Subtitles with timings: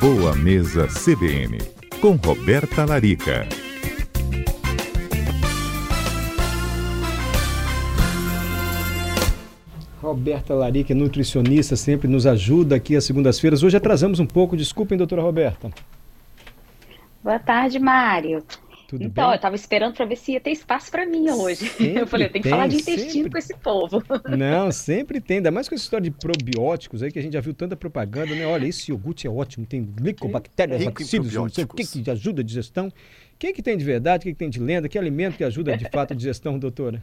[0.00, 1.56] Boa Mesa CBN,
[2.02, 3.48] com Roberta Larica.
[10.02, 13.62] Roberta Larica, nutricionista, sempre nos ajuda aqui às segundas-feiras.
[13.62, 15.70] Hoje atrasamos um pouco, desculpem, doutora Roberta.
[17.24, 18.44] Boa tarde, Mário.
[18.86, 19.32] Tudo então, bem?
[19.32, 21.66] eu estava esperando para ver se ia ter espaço para mim hoje.
[21.76, 23.30] Sempre eu falei, eu tenho que falar de intestino sempre...
[23.30, 24.02] com esse povo.
[24.36, 27.40] Não, sempre tem, ainda mais com essa história de probióticos aí, que a gente já
[27.40, 28.46] viu tanta propaganda, né?
[28.46, 32.44] Olha, esse iogurte é ótimo, tem glicobactérias, bacilos, não sei o que que ajuda a
[32.44, 32.88] digestão.
[32.88, 35.44] O que, que tem de verdade, o que, que tem de lenda, que alimento que
[35.44, 37.02] ajuda de fato a digestão, doutora?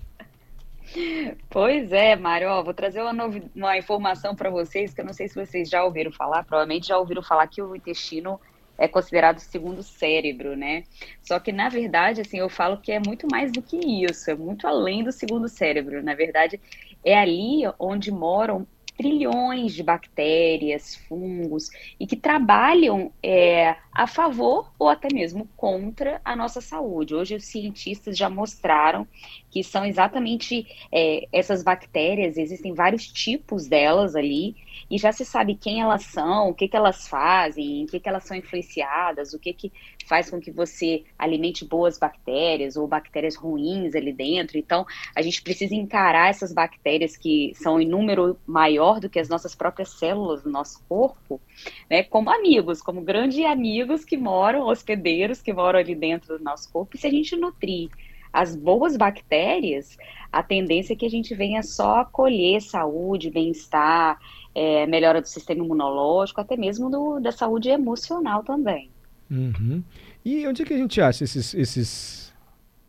[1.49, 5.27] Pois é, Mário, ó, vou trazer uma, uma informação para vocês que eu não sei
[5.27, 8.39] se vocês já ouviram falar, provavelmente já ouviram falar que o intestino
[8.77, 10.83] é considerado o segundo cérebro, né?
[11.21, 14.35] Só que, na verdade, assim, eu falo que é muito mais do que isso, é
[14.35, 16.03] muito além do segundo cérebro.
[16.03, 16.59] Na verdade,
[17.03, 24.87] é ali onde moram trilhões de bactérias, fungos, e que trabalham é, a favor ou
[24.87, 27.15] até mesmo contra a nossa saúde.
[27.15, 29.07] Hoje, os cientistas já mostraram
[29.49, 34.55] que são exatamente é, essas bactérias, existem vários tipos delas ali,
[34.89, 38.09] e já se sabe quem elas são, o que, que elas fazem, em que, que
[38.09, 39.71] elas são influenciadas, o que, que
[40.05, 44.57] faz com que você alimente boas bactérias ou bactérias ruins ali dentro.
[44.57, 44.85] Então,
[45.15, 49.55] a gente precisa encarar essas bactérias que são em número maior do que as nossas
[49.55, 51.41] próprias células do nosso corpo,
[51.89, 56.71] né, como amigos, como grandes amigos que moram, hospedeiros que moram ali dentro do nosso
[56.71, 56.95] corpo.
[56.95, 57.89] E se a gente nutrir
[58.33, 59.95] as boas bactérias,
[60.31, 64.19] a tendência é que a gente venha só colher saúde, bem-estar,
[64.55, 68.89] é, melhora do sistema imunológico, até mesmo do, da saúde emocional também.
[69.29, 69.83] Uhum.
[70.23, 72.33] E onde é que a gente acha esses, esses,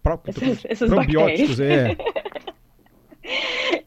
[0.02, 1.60] pró esses, esses probióticos?
[1.60, 1.96] É.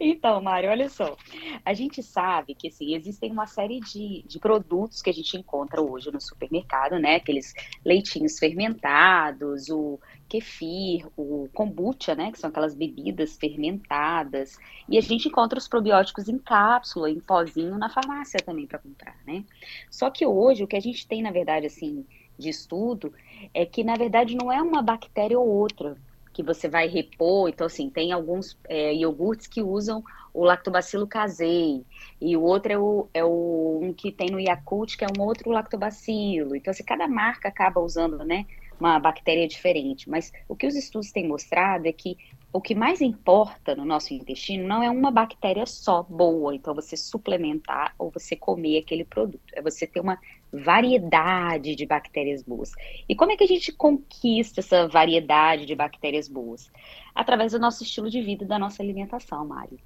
[0.09, 1.17] Então, Mário, olha só.
[1.65, 5.81] A gente sabe que assim, existem uma série de, de produtos que a gente encontra
[5.81, 7.15] hoje no supermercado, né?
[7.15, 12.31] Aqueles leitinhos fermentados, o kefir, o kombucha, né?
[12.31, 14.57] Que são aquelas bebidas fermentadas.
[14.87, 19.17] E a gente encontra os probióticos em cápsula, em pozinho, na farmácia também para comprar,
[19.25, 19.43] né?
[19.91, 22.05] Só que hoje o que a gente tem, na verdade, assim,
[22.39, 23.13] de estudo
[23.53, 25.97] é que, na verdade, não é uma bactéria ou outra
[26.37, 27.49] que você vai repor.
[27.49, 31.83] Então, assim, tem alguns é, iogurtes que usam o lactobacilo casei,
[32.21, 35.23] e o outro é o, é o um que tem no Yakult, que é um
[35.23, 36.55] outro lactobacilo.
[36.55, 38.45] Então, assim, cada marca acaba usando, né,
[38.79, 40.07] uma bactéria diferente.
[40.07, 42.15] Mas o que os estudos têm mostrado é que
[42.57, 46.97] o que mais importa no nosso intestino não é uma bactéria só boa, então você
[46.97, 50.17] suplementar ou você comer aquele produto, é você ter uma
[50.51, 52.71] variedade de bactérias boas.
[53.07, 56.71] E como é que a gente conquista essa variedade de bactérias boas?
[57.13, 59.77] Através do nosso estilo de vida, da nossa alimentação, Mari.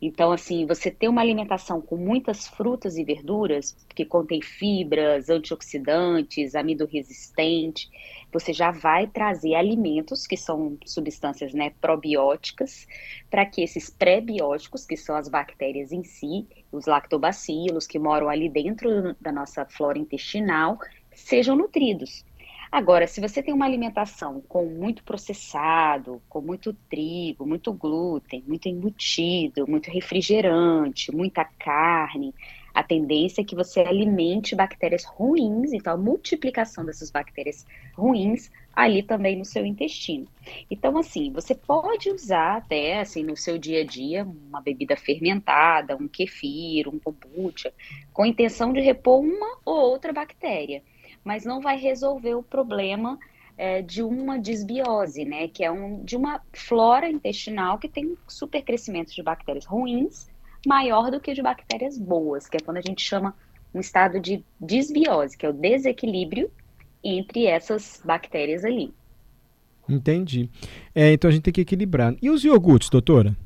[0.00, 6.54] Então, assim, você ter uma alimentação com muitas frutas e verduras, que contém fibras, antioxidantes,
[6.54, 7.88] amido resistente,
[8.32, 12.86] você já vai trazer alimentos que são substâncias né, probióticas,
[13.30, 18.48] para que esses pré-bióticos, que são as bactérias em si, os lactobacilos que moram ali
[18.48, 20.78] dentro da nossa flora intestinal,
[21.14, 22.24] sejam nutridos.
[22.72, 28.66] Agora, se você tem uma alimentação com muito processado, com muito trigo, muito glúten, muito
[28.66, 32.34] embutido, muito refrigerante, muita carne,
[32.72, 39.02] a tendência é que você alimente bactérias ruins, então a multiplicação dessas bactérias ruins ali
[39.02, 40.26] também no seu intestino.
[40.70, 45.94] Então, assim, você pode usar até, assim, no seu dia a dia, uma bebida fermentada,
[45.94, 47.70] um kefir, um kombucha,
[48.14, 50.82] com a intenção de repor uma ou outra bactéria
[51.24, 53.18] mas não vai resolver o problema
[53.56, 55.48] é, de uma disbiose, né?
[55.48, 60.30] Que é um, de uma flora intestinal que tem supercrescimento de bactérias ruins
[60.66, 63.34] maior do que de bactérias boas, que é quando a gente chama
[63.74, 66.50] um estado de disbiose, que é o desequilíbrio
[67.02, 68.94] entre essas bactérias ali.
[69.88, 70.48] Entendi.
[70.94, 72.14] É, então a gente tem que equilibrar.
[72.22, 73.36] E os iogurtes, doutora?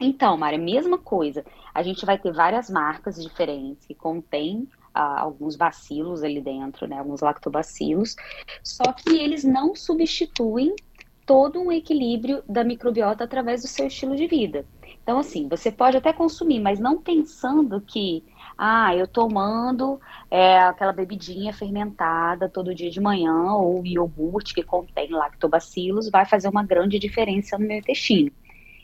[0.00, 1.44] Então, Mara, mesma coisa.
[1.72, 7.20] A gente vai ter várias marcas diferentes que contêm alguns bacilos ali dentro, né, alguns
[7.20, 8.14] lactobacilos,
[8.62, 10.74] só que eles não substituem
[11.26, 14.64] todo um equilíbrio da microbiota através do seu estilo de vida.
[15.02, 18.24] Então, assim, você pode até consumir, mas não pensando que,
[18.56, 20.00] ah, eu tomando
[20.30, 26.48] é, aquela bebidinha fermentada todo dia de manhã, ou iogurte que contém lactobacilos, vai fazer
[26.48, 28.30] uma grande diferença no meu intestino.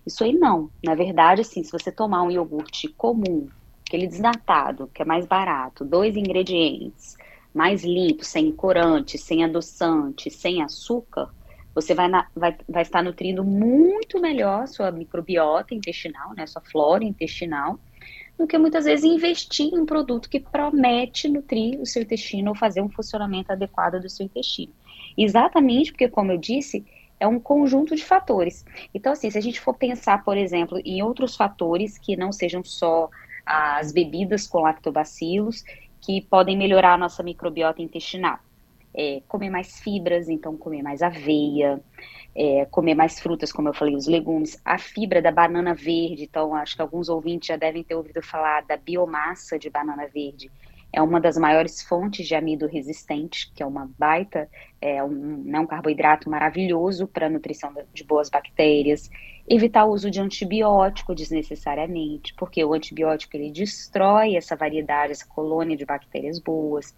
[0.04, 0.70] Isso aí não.
[0.84, 3.48] Na verdade, assim, se você tomar um iogurte comum,
[3.90, 7.16] aquele desnatado, que é mais barato, dois ingredientes,
[7.52, 11.28] mais limpo, sem corante, sem adoçante, sem açúcar,
[11.74, 17.04] você vai, na, vai, vai estar nutrindo muito melhor sua microbiota intestinal, né, sua flora
[17.04, 17.80] intestinal,
[18.38, 22.54] do que muitas vezes investir em um produto que promete nutrir o seu intestino ou
[22.54, 24.72] fazer um funcionamento adequado do seu intestino.
[25.18, 26.84] Exatamente porque, como eu disse,
[27.18, 28.64] é um conjunto de fatores.
[28.94, 32.64] Então, assim, se a gente for pensar, por exemplo, em outros fatores que não sejam
[32.64, 33.10] só
[33.44, 35.64] as bebidas com lactobacilos,
[36.00, 38.38] que podem melhorar a nossa microbiota intestinal.
[38.92, 41.80] É, comer mais fibras, então comer mais aveia,
[42.34, 46.54] é, comer mais frutas, como eu falei, os legumes, a fibra da banana verde, então
[46.54, 50.50] acho que alguns ouvintes já devem ter ouvido falar da biomassa de banana verde,
[50.92, 54.48] é uma das maiores fontes de amido resistente, que é uma baita,
[54.80, 59.08] é um, né, um carboidrato maravilhoso para a nutrição de boas bactérias.
[59.52, 65.76] Evitar o uso de antibiótico desnecessariamente, porque o antibiótico ele destrói essa variedade, essa colônia
[65.76, 66.94] de bactérias boas.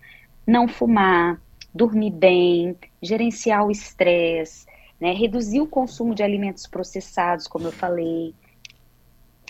[0.46, 1.40] Não fumar,
[1.74, 4.66] dormir bem, gerenciar o estresse,
[5.00, 8.34] né, reduzir o consumo de alimentos processados, como eu falei.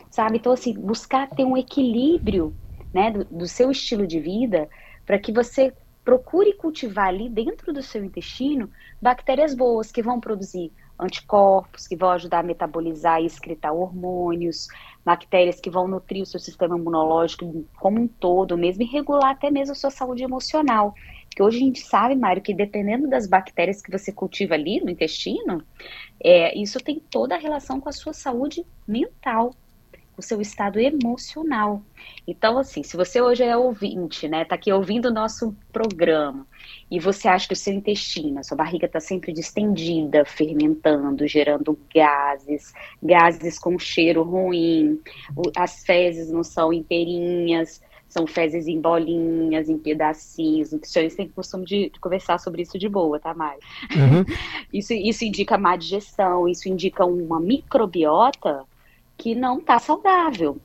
[0.08, 0.38] Sabe?
[0.38, 2.54] Então, assim, buscar ter um equilíbrio
[2.94, 4.68] né, do, do seu estilo de vida,
[5.04, 5.74] para que você
[6.04, 8.70] procure cultivar ali dentro do seu intestino
[9.00, 10.72] bactérias boas que vão produzir
[11.02, 14.68] anticorpos, que vão ajudar a metabolizar e excretar hormônios,
[15.04, 19.50] bactérias que vão nutrir o seu sistema imunológico como um todo, mesmo e regular até
[19.50, 20.94] mesmo a sua saúde emocional.
[21.26, 24.90] Porque hoje a gente sabe, Mário, que dependendo das bactérias que você cultiva ali no
[24.90, 25.64] intestino,
[26.22, 29.54] é, isso tem toda a relação com a sua saúde mental
[30.22, 31.82] o seu estado emocional.
[32.26, 36.46] Então, assim, se você hoje é ouvinte, né, tá aqui ouvindo o nosso programa,
[36.90, 41.78] e você acha que o seu intestino, a sua barriga está sempre distendida, fermentando, gerando
[41.92, 42.72] gases,
[43.02, 45.00] gases com cheiro ruim,
[45.56, 50.70] as fezes não são inteirinhas, são fezes em bolinhas, em pedacinhos.
[50.70, 53.60] Nutricionistas têm costume de, de, conversar sobre isso de boa, tá, Mário?
[53.96, 54.24] Uhum.
[54.70, 58.66] isso, isso indica má digestão, isso indica uma microbiota
[59.16, 60.60] que não está saudável.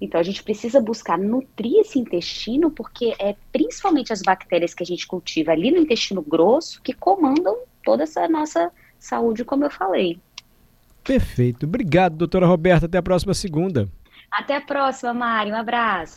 [0.00, 4.86] Então a gente precisa buscar nutrir esse intestino, porque é principalmente as bactérias que a
[4.86, 10.18] gente cultiva ali no intestino grosso que comandam toda essa nossa saúde, como eu falei.
[11.04, 11.66] Perfeito.
[11.66, 12.86] Obrigado, doutora Roberta.
[12.86, 13.88] Até a próxima segunda.
[14.30, 15.52] Até a próxima, Mari.
[15.52, 16.10] Um abraço.